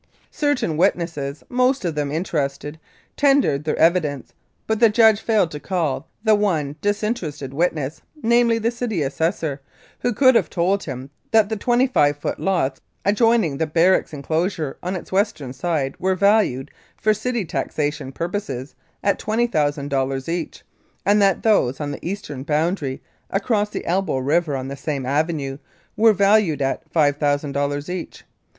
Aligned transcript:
Certain 0.31 0.77
witnesses, 0.77 1.43
most 1.47 1.85
of 1.85 1.93
them 1.93 2.11
interested, 2.11 2.79
tendered 3.15 3.65
their 3.65 3.77
evidence, 3.77 4.33
but 4.65 4.79
the 4.79 4.89
judge 4.89 5.21
failed 5.21 5.51
to 5.51 5.59
call 5.59 6.07
the 6.23 6.33
one 6.33 6.75
disinterested 6.81 7.53
witness, 7.53 8.01
namely, 8.23 8.57
the 8.57 8.71
city 8.71 9.03
assessor, 9.03 9.61
who 9.99 10.11
could 10.11 10.33
have 10.33 10.49
told 10.49 10.81
him 10.85 11.11
that 11.29 11.49
the 11.49 11.55
25 11.55 12.17
foot 12.17 12.39
lots 12.39 12.81
adjoining 13.05 13.59
the 13.59 13.67
barracks 13.67 14.11
enclosure 14.11 14.75
on 14.81 14.95
its 14.95 15.11
western 15.11 15.53
side 15.53 15.95
were 15.99 16.15
valued, 16.15 16.71
for 16.99 17.13
city 17.13 17.45
taxation 17.45 18.11
purposes, 18.11 18.73
at 19.03 19.19
$20,000 19.19 20.27
each, 20.29 20.63
and 21.05 21.21
that 21.21 21.43
those 21.43 21.79
on 21.79 21.91
the 21.91 22.03
eastern 22.03 22.41
boundary, 22.41 23.03
across 23.29 23.69
the 23.69 23.85
Elbow 23.85 24.17
River, 24.17 24.57
on 24.57 24.67
the 24.67 24.75
same 24.75 25.05
avenue, 25.05 25.59
were 25.95 26.11
valued 26.11 26.59
at 26.59 26.91
$5,000 26.91 27.89
each. 27.93 28.23